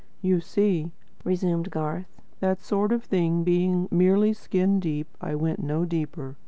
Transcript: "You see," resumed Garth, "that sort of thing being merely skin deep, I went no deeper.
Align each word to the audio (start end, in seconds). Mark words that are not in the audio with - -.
"You 0.23 0.39
see," 0.39 0.89
resumed 1.23 1.69
Garth, 1.69 2.07
"that 2.39 2.59
sort 2.59 2.91
of 2.91 3.03
thing 3.03 3.43
being 3.43 3.87
merely 3.91 4.33
skin 4.33 4.79
deep, 4.79 5.15
I 5.21 5.35
went 5.35 5.61
no 5.61 5.85
deeper. 5.85 6.37